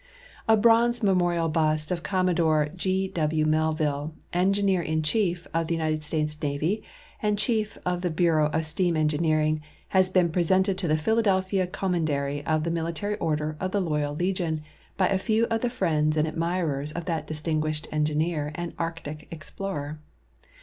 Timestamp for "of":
1.91-2.01, 5.53-5.67, 7.85-8.01, 8.49-8.65, 12.47-12.63, 13.59-13.69, 15.51-15.61, 16.93-17.05